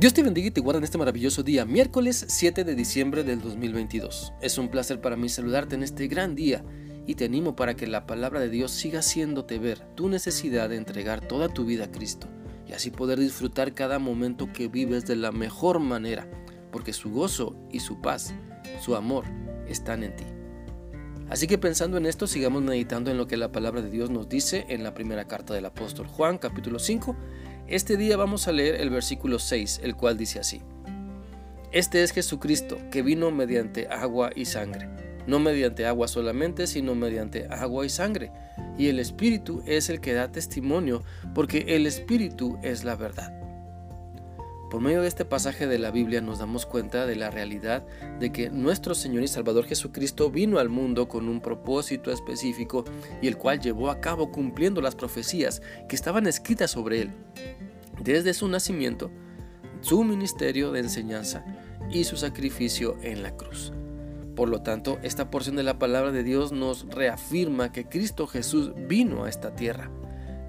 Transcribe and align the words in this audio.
Dios 0.00 0.14
te 0.14 0.22
bendiga 0.22 0.48
y 0.48 0.50
te 0.50 0.62
guarda 0.62 0.78
en 0.78 0.84
este 0.84 0.96
maravilloso 0.96 1.42
día, 1.42 1.66
miércoles 1.66 2.24
7 2.26 2.64
de 2.64 2.74
diciembre 2.74 3.22
del 3.22 3.42
2022. 3.42 4.32
Es 4.40 4.56
un 4.56 4.70
placer 4.70 5.02
para 5.02 5.14
mí 5.14 5.28
saludarte 5.28 5.74
en 5.74 5.82
este 5.82 6.06
gran 6.08 6.34
día 6.34 6.64
y 7.06 7.16
te 7.16 7.26
animo 7.26 7.54
para 7.54 7.76
que 7.76 7.86
la 7.86 8.06
palabra 8.06 8.40
de 8.40 8.48
Dios 8.48 8.70
siga 8.70 9.00
haciéndote 9.00 9.58
ver 9.58 9.80
tu 9.96 10.08
necesidad 10.08 10.70
de 10.70 10.76
entregar 10.76 11.20
toda 11.20 11.50
tu 11.50 11.66
vida 11.66 11.84
a 11.84 11.92
Cristo 11.92 12.28
y 12.66 12.72
así 12.72 12.90
poder 12.90 13.20
disfrutar 13.20 13.74
cada 13.74 13.98
momento 13.98 14.50
que 14.54 14.68
vives 14.68 15.04
de 15.04 15.16
la 15.16 15.32
mejor 15.32 15.80
manera, 15.80 16.26
porque 16.72 16.94
su 16.94 17.10
gozo 17.10 17.54
y 17.70 17.80
su 17.80 18.00
paz, 18.00 18.32
su 18.80 18.96
amor, 18.96 19.26
están 19.68 20.02
en 20.02 20.16
ti. 20.16 20.24
Así 21.28 21.46
que 21.46 21.58
pensando 21.58 21.98
en 21.98 22.06
esto, 22.06 22.26
sigamos 22.26 22.62
meditando 22.62 23.10
en 23.10 23.18
lo 23.18 23.26
que 23.26 23.36
la 23.36 23.52
palabra 23.52 23.82
de 23.82 23.90
Dios 23.90 24.08
nos 24.08 24.30
dice 24.30 24.64
en 24.70 24.82
la 24.82 24.94
primera 24.94 25.26
carta 25.26 25.52
del 25.52 25.66
apóstol 25.66 26.06
Juan, 26.06 26.38
capítulo 26.38 26.78
5, 26.78 27.14
este 27.70 27.96
día 27.96 28.16
vamos 28.16 28.48
a 28.48 28.52
leer 28.52 28.80
el 28.80 28.90
versículo 28.90 29.38
6, 29.38 29.80
el 29.84 29.94
cual 29.94 30.16
dice 30.16 30.40
así. 30.40 30.60
Este 31.70 32.02
es 32.02 32.10
Jesucristo, 32.10 32.78
que 32.90 33.02
vino 33.02 33.30
mediante 33.30 33.86
agua 33.86 34.30
y 34.34 34.46
sangre, 34.46 34.88
no 35.28 35.38
mediante 35.38 35.86
agua 35.86 36.08
solamente, 36.08 36.66
sino 36.66 36.96
mediante 36.96 37.46
agua 37.46 37.86
y 37.86 37.88
sangre. 37.88 38.32
Y 38.76 38.88
el 38.88 38.98
Espíritu 38.98 39.62
es 39.66 39.88
el 39.88 40.00
que 40.00 40.14
da 40.14 40.32
testimonio, 40.32 41.04
porque 41.32 41.64
el 41.68 41.86
Espíritu 41.86 42.58
es 42.64 42.82
la 42.82 42.96
verdad. 42.96 43.39
Por 44.70 44.80
medio 44.80 45.02
de 45.02 45.08
este 45.08 45.24
pasaje 45.24 45.66
de 45.66 45.80
la 45.80 45.90
Biblia 45.90 46.20
nos 46.20 46.38
damos 46.38 46.64
cuenta 46.64 47.04
de 47.04 47.16
la 47.16 47.28
realidad 47.28 47.84
de 48.20 48.30
que 48.30 48.50
nuestro 48.50 48.94
Señor 48.94 49.24
y 49.24 49.28
Salvador 49.28 49.66
Jesucristo 49.66 50.30
vino 50.30 50.60
al 50.60 50.68
mundo 50.68 51.08
con 51.08 51.28
un 51.28 51.40
propósito 51.40 52.12
específico 52.12 52.84
y 53.20 53.26
el 53.26 53.36
cual 53.36 53.58
llevó 53.58 53.90
a 53.90 54.00
cabo 54.00 54.30
cumpliendo 54.30 54.80
las 54.80 54.94
profecías 54.94 55.60
que 55.88 55.96
estaban 55.96 56.28
escritas 56.28 56.70
sobre 56.70 57.02
él 57.02 57.10
desde 58.00 58.32
su 58.32 58.46
nacimiento, 58.46 59.10
su 59.80 60.04
ministerio 60.04 60.70
de 60.70 60.80
enseñanza 60.80 61.44
y 61.90 62.04
su 62.04 62.16
sacrificio 62.16 62.96
en 63.02 63.24
la 63.24 63.36
cruz. 63.36 63.72
Por 64.36 64.48
lo 64.48 64.62
tanto, 64.62 65.00
esta 65.02 65.30
porción 65.30 65.56
de 65.56 65.64
la 65.64 65.80
palabra 65.80 66.12
de 66.12 66.22
Dios 66.22 66.52
nos 66.52 66.86
reafirma 66.88 67.72
que 67.72 67.86
Cristo 67.88 68.28
Jesús 68.28 68.72
vino 68.86 69.24
a 69.24 69.28
esta 69.28 69.56
tierra. 69.56 69.90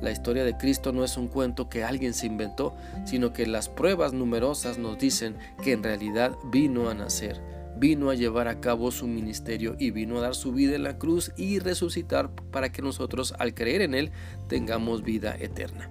La 0.02 0.11
historia 0.11 0.44
de 0.44 0.57
Cristo 0.57 0.91
no 0.91 1.03
es 1.03 1.16
un 1.16 1.27
cuento 1.27 1.69
que 1.69 1.83
alguien 1.83 2.13
se 2.16 2.25
inventó, 2.25 2.75
sino 3.05 3.33
que 3.33 3.45
las 3.45 3.69
pruebas 3.69 4.13
numerosas 4.13 4.80
nos 4.80 4.97
dicen 4.97 5.38
que 5.63 5.73
en 5.73 5.83
realidad 5.83 6.35
vino 6.52 6.89
a 6.89 6.95
nacer, 6.95 7.39
vino 7.77 8.09
a 8.09 8.16
llevar 8.16 8.47
a 8.47 8.59
cabo 8.59 8.89
su 8.89 9.05
ministerio 9.05 9.75
y 9.77 9.91
vino 9.91 10.17
a 10.17 10.22
dar 10.22 10.35
su 10.35 10.52
vida 10.53 10.75
en 10.75 10.83
la 10.83 10.97
cruz 10.97 11.31
y 11.38 11.59
resucitar 11.59 12.31
para 12.52 12.72
que 12.72 12.81
nosotros 12.81 13.35
al 13.38 13.53
creer 13.53 13.81
en 13.81 13.94
Él 13.94 14.11
tengamos 14.47 15.03
vida 15.03 15.35
eterna. 15.39 15.89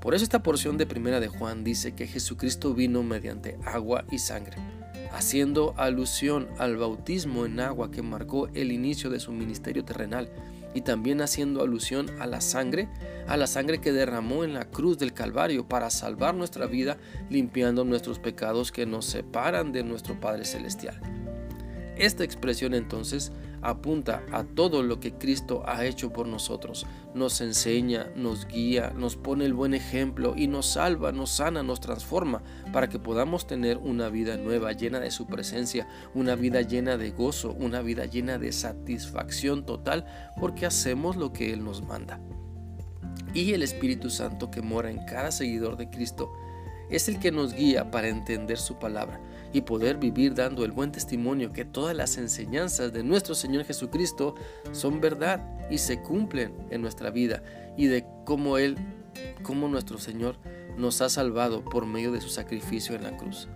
Por 0.00 0.14
eso 0.14 0.22
esta 0.22 0.44
porción 0.44 0.78
de 0.78 0.86
primera 0.86 1.18
de 1.18 1.26
Juan 1.26 1.64
dice 1.64 1.96
que 1.96 2.06
Jesucristo 2.06 2.74
vino 2.74 3.02
mediante 3.02 3.58
agua 3.64 4.04
y 4.12 4.18
sangre, 4.18 4.56
haciendo 5.12 5.74
alusión 5.76 6.46
al 6.58 6.76
bautismo 6.76 7.44
en 7.44 7.58
agua 7.58 7.90
que 7.90 8.02
marcó 8.02 8.46
el 8.54 8.70
inicio 8.70 9.10
de 9.10 9.18
su 9.18 9.32
ministerio 9.32 9.84
terrenal 9.84 10.30
y 10.76 10.82
también 10.82 11.22
haciendo 11.22 11.62
alusión 11.62 12.10
a 12.20 12.26
la 12.26 12.42
sangre, 12.42 12.90
a 13.26 13.38
la 13.38 13.46
sangre 13.46 13.80
que 13.80 13.92
derramó 13.92 14.44
en 14.44 14.52
la 14.52 14.66
cruz 14.66 14.98
del 14.98 15.14
Calvario 15.14 15.66
para 15.66 15.88
salvar 15.88 16.34
nuestra 16.34 16.66
vida, 16.66 16.98
limpiando 17.30 17.82
nuestros 17.82 18.18
pecados 18.18 18.72
que 18.72 18.84
nos 18.84 19.06
separan 19.06 19.72
de 19.72 19.82
nuestro 19.84 20.20
Padre 20.20 20.44
Celestial. 20.44 21.00
Esta 21.96 22.24
expresión 22.24 22.74
entonces 22.74 23.32
apunta 23.62 24.22
a 24.32 24.44
todo 24.44 24.82
lo 24.82 25.00
que 25.00 25.14
Cristo 25.14 25.62
ha 25.66 25.84
hecho 25.84 26.12
por 26.12 26.26
nosotros. 26.26 26.86
Nos 27.14 27.40
enseña, 27.40 28.10
nos 28.14 28.46
guía, 28.46 28.92
nos 28.96 29.16
pone 29.16 29.44
el 29.44 29.54
buen 29.54 29.74
ejemplo 29.74 30.34
y 30.36 30.46
nos 30.46 30.66
salva, 30.66 31.12
nos 31.12 31.30
sana, 31.30 31.62
nos 31.62 31.80
transforma 31.80 32.42
para 32.72 32.88
que 32.88 32.98
podamos 32.98 33.46
tener 33.46 33.78
una 33.78 34.08
vida 34.08 34.36
nueva, 34.36 34.72
llena 34.72 35.00
de 35.00 35.10
su 35.10 35.26
presencia, 35.26 35.88
una 36.14 36.34
vida 36.34 36.62
llena 36.62 36.96
de 36.96 37.10
gozo, 37.10 37.52
una 37.52 37.82
vida 37.82 38.04
llena 38.04 38.38
de 38.38 38.52
satisfacción 38.52 39.64
total 39.64 40.06
porque 40.38 40.66
hacemos 40.66 41.16
lo 41.16 41.32
que 41.32 41.52
Él 41.52 41.64
nos 41.64 41.82
manda. 41.82 42.20
Y 43.34 43.52
el 43.52 43.62
Espíritu 43.62 44.10
Santo 44.10 44.50
que 44.50 44.62
mora 44.62 44.90
en 44.90 45.04
cada 45.04 45.30
seguidor 45.30 45.76
de 45.76 45.90
Cristo 45.90 46.32
es 46.90 47.08
el 47.08 47.18
que 47.18 47.32
nos 47.32 47.52
guía 47.54 47.90
para 47.90 48.08
entender 48.08 48.58
su 48.58 48.78
palabra 48.78 49.20
y 49.52 49.62
poder 49.62 49.96
vivir 49.96 50.34
dando 50.34 50.64
el 50.64 50.72
buen 50.72 50.92
testimonio 50.92 51.52
que 51.52 51.64
todas 51.64 51.96
las 51.96 52.18
enseñanzas 52.18 52.92
de 52.92 53.02
nuestro 53.02 53.34
Señor 53.34 53.64
Jesucristo 53.64 54.34
son 54.72 55.00
verdad 55.00 55.44
y 55.70 55.78
se 55.78 56.00
cumplen 56.00 56.54
en 56.70 56.82
nuestra 56.82 57.10
vida 57.10 57.42
y 57.76 57.86
de 57.86 58.04
cómo 58.24 58.58
Él, 58.58 58.76
cómo 59.42 59.68
nuestro 59.68 59.98
Señor 59.98 60.36
nos 60.76 61.00
ha 61.00 61.08
salvado 61.08 61.64
por 61.64 61.86
medio 61.86 62.12
de 62.12 62.20
su 62.20 62.28
sacrificio 62.28 62.94
en 62.94 63.04
la 63.04 63.16
cruz. 63.16 63.48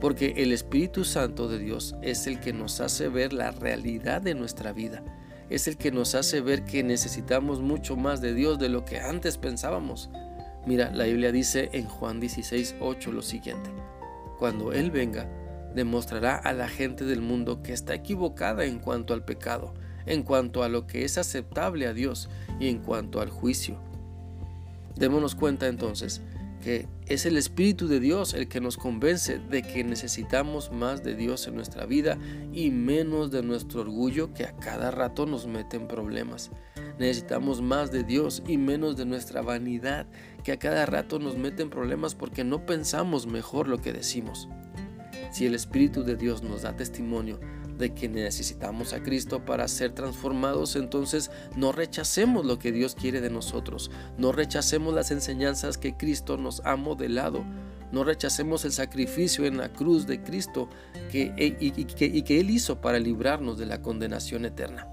Porque 0.00 0.34
el 0.38 0.52
Espíritu 0.52 1.04
Santo 1.04 1.48
de 1.48 1.58
Dios 1.58 1.94
es 2.02 2.26
el 2.26 2.40
que 2.40 2.52
nos 2.52 2.80
hace 2.80 3.08
ver 3.08 3.32
la 3.32 3.52
realidad 3.52 4.20
de 4.20 4.34
nuestra 4.34 4.72
vida. 4.72 5.04
Es 5.48 5.68
el 5.68 5.76
que 5.76 5.92
nos 5.92 6.16
hace 6.16 6.40
ver 6.40 6.64
que 6.64 6.82
necesitamos 6.82 7.60
mucho 7.60 7.94
más 7.94 8.20
de 8.20 8.34
Dios 8.34 8.58
de 8.58 8.68
lo 8.68 8.84
que 8.84 8.98
antes 8.98 9.38
pensábamos. 9.38 10.10
Mira, 10.66 10.90
la 10.92 11.04
Biblia 11.04 11.30
dice 11.30 11.70
en 11.72 11.86
Juan 11.86 12.18
16, 12.18 12.76
8 12.80 13.12
lo 13.12 13.22
siguiente 13.22 13.70
cuando 14.42 14.72
Él 14.72 14.90
venga, 14.90 15.28
demostrará 15.72 16.34
a 16.34 16.52
la 16.52 16.68
gente 16.68 17.04
del 17.04 17.20
mundo 17.20 17.62
que 17.62 17.72
está 17.72 17.94
equivocada 17.94 18.64
en 18.64 18.80
cuanto 18.80 19.14
al 19.14 19.24
pecado, 19.24 19.72
en 20.04 20.24
cuanto 20.24 20.64
a 20.64 20.68
lo 20.68 20.88
que 20.88 21.04
es 21.04 21.16
aceptable 21.16 21.86
a 21.86 21.92
Dios 21.92 22.28
y 22.58 22.66
en 22.66 22.80
cuanto 22.80 23.20
al 23.20 23.30
juicio. 23.30 23.78
Démonos 24.96 25.36
cuenta 25.36 25.68
entonces 25.68 26.22
es 26.64 27.26
el 27.26 27.36
Espíritu 27.36 27.88
de 27.88 27.98
Dios 27.98 28.34
el 28.34 28.48
que 28.48 28.60
nos 28.60 28.76
convence 28.76 29.38
de 29.38 29.62
que 29.62 29.82
necesitamos 29.82 30.70
más 30.70 31.02
de 31.02 31.16
Dios 31.16 31.46
en 31.46 31.56
nuestra 31.56 31.86
vida 31.86 32.18
y 32.52 32.70
menos 32.70 33.30
de 33.30 33.42
nuestro 33.42 33.80
orgullo 33.80 34.32
que 34.32 34.44
a 34.44 34.56
cada 34.56 34.90
rato 34.90 35.26
nos 35.26 35.46
mete 35.46 35.76
en 35.76 35.88
problemas. 35.88 36.50
Necesitamos 36.98 37.60
más 37.60 37.90
de 37.90 38.04
Dios 38.04 38.42
y 38.46 38.58
menos 38.58 38.96
de 38.96 39.06
nuestra 39.06 39.42
vanidad 39.42 40.06
que 40.44 40.52
a 40.52 40.58
cada 40.58 40.86
rato 40.86 41.18
nos 41.18 41.36
meten 41.36 41.68
problemas 41.68 42.14
porque 42.14 42.44
no 42.44 42.64
pensamos 42.64 43.26
mejor 43.26 43.66
lo 43.66 43.78
que 43.78 43.92
decimos. 43.92 44.48
Si 45.32 45.46
el 45.46 45.54
Espíritu 45.54 46.04
de 46.04 46.16
Dios 46.16 46.42
nos 46.42 46.62
da 46.62 46.76
testimonio 46.76 47.40
de 47.82 47.92
que 47.92 48.08
necesitamos 48.08 48.92
a 48.92 49.02
Cristo 49.02 49.44
para 49.44 49.66
ser 49.66 49.92
transformados, 49.92 50.76
entonces 50.76 51.32
no 51.56 51.72
rechacemos 51.72 52.46
lo 52.46 52.60
que 52.60 52.70
Dios 52.70 52.94
quiere 52.94 53.20
de 53.20 53.28
nosotros, 53.28 53.90
no 54.16 54.30
rechacemos 54.30 54.94
las 54.94 55.10
enseñanzas 55.10 55.78
que 55.78 55.96
Cristo 55.96 56.36
nos 56.36 56.62
ha 56.64 56.76
modelado, 56.76 57.44
no 57.90 58.04
rechacemos 58.04 58.64
el 58.64 58.70
sacrificio 58.70 59.44
en 59.46 59.56
la 59.56 59.72
cruz 59.72 60.06
de 60.06 60.22
Cristo 60.22 60.68
que, 61.10 61.34
y, 61.36 61.84
que, 61.84 62.06
y 62.06 62.22
que 62.22 62.40
Él 62.40 62.50
hizo 62.50 62.80
para 62.80 63.00
librarnos 63.00 63.58
de 63.58 63.66
la 63.66 63.82
condenación 63.82 64.44
eterna. 64.44 64.86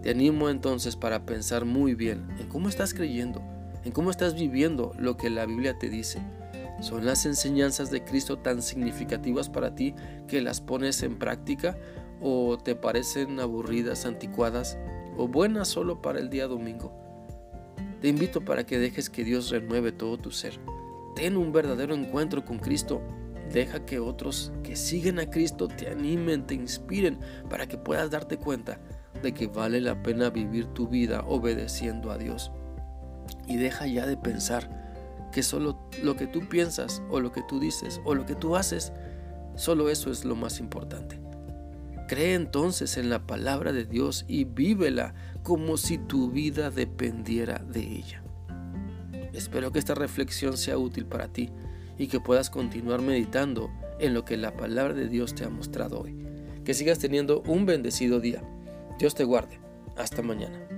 Te 0.00 0.10
animo 0.10 0.48
entonces 0.48 0.94
para 0.94 1.26
pensar 1.26 1.64
muy 1.64 1.96
bien 1.96 2.28
en 2.38 2.48
cómo 2.48 2.68
estás 2.68 2.94
creyendo, 2.94 3.42
en 3.84 3.90
cómo 3.90 4.12
estás 4.12 4.34
viviendo 4.34 4.92
lo 4.98 5.16
que 5.16 5.30
la 5.30 5.46
Biblia 5.46 5.76
te 5.78 5.88
dice. 5.88 6.22
¿Son 6.80 7.06
las 7.06 7.24
enseñanzas 7.24 7.90
de 7.90 8.04
Cristo 8.04 8.38
tan 8.38 8.60
significativas 8.60 9.48
para 9.48 9.74
ti 9.74 9.94
que 10.26 10.42
las 10.42 10.60
pones 10.60 11.02
en 11.02 11.18
práctica 11.18 11.76
o 12.20 12.58
te 12.58 12.74
parecen 12.74 13.40
aburridas, 13.40 14.06
anticuadas 14.06 14.78
o 15.16 15.28
buenas 15.28 15.68
solo 15.68 16.02
para 16.02 16.18
el 16.18 16.30
día 16.30 16.46
domingo? 16.46 16.92
Te 18.00 18.08
invito 18.08 18.44
para 18.44 18.64
que 18.64 18.78
dejes 18.78 19.08
que 19.08 19.24
Dios 19.24 19.50
renueve 19.50 19.92
todo 19.92 20.18
tu 20.18 20.30
ser. 20.30 20.58
Ten 21.16 21.36
un 21.36 21.52
verdadero 21.52 21.94
encuentro 21.94 22.44
con 22.44 22.58
Cristo. 22.58 23.00
Deja 23.52 23.84
que 23.84 23.98
otros 23.98 24.52
que 24.62 24.74
siguen 24.74 25.18
a 25.18 25.30
Cristo 25.30 25.68
te 25.68 25.88
animen, 25.88 26.46
te 26.46 26.54
inspiren 26.54 27.18
para 27.48 27.66
que 27.66 27.78
puedas 27.78 28.10
darte 28.10 28.36
cuenta 28.38 28.80
de 29.22 29.32
que 29.32 29.46
vale 29.46 29.80
la 29.80 30.02
pena 30.02 30.30
vivir 30.30 30.66
tu 30.66 30.88
vida 30.88 31.24
obedeciendo 31.26 32.10
a 32.10 32.18
Dios 32.18 32.50
y 33.46 33.56
deja 33.56 33.86
ya 33.86 34.06
de 34.06 34.16
pensar 34.16 34.68
que 35.32 35.42
solo 35.42 35.78
lo 36.02 36.16
que 36.16 36.26
tú 36.26 36.48
piensas 36.48 37.02
o 37.10 37.20
lo 37.20 37.32
que 37.32 37.42
tú 37.42 37.58
dices 37.60 38.00
o 38.04 38.14
lo 38.14 38.24
que 38.24 38.34
tú 38.34 38.56
haces, 38.56 38.92
solo 39.56 39.88
eso 39.88 40.10
es 40.10 40.24
lo 40.24 40.36
más 40.36 40.60
importante. 40.60 41.20
Cree 42.06 42.34
entonces 42.34 42.96
en 42.98 43.08
la 43.08 43.26
palabra 43.26 43.72
de 43.72 43.84
Dios 43.84 44.24
y 44.28 44.44
vívela 44.44 45.14
como 45.42 45.76
si 45.76 45.98
tu 45.98 46.30
vida 46.30 46.70
dependiera 46.70 47.58
de 47.58 47.80
ella. 47.80 48.22
Espero 49.32 49.72
que 49.72 49.78
esta 49.78 49.94
reflexión 49.94 50.56
sea 50.56 50.78
útil 50.78 51.06
para 51.06 51.28
ti 51.28 51.50
y 51.98 52.08
que 52.08 52.20
puedas 52.20 52.50
continuar 52.50 53.00
meditando 53.00 53.70
en 53.98 54.14
lo 54.14 54.24
que 54.24 54.36
la 54.36 54.56
palabra 54.56 54.94
de 54.94 55.08
Dios 55.08 55.34
te 55.34 55.44
ha 55.44 55.50
mostrado 55.50 56.00
hoy. 56.00 56.16
Que 56.64 56.74
sigas 56.74 56.98
teniendo 56.98 57.42
un 57.46 57.66
bendecido 57.66 58.20
día. 58.20 58.42
Dios 58.98 59.14
te 59.14 59.24
guarde. 59.24 59.60
Hasta 59.96 60.22
mañana. 60.22 60.73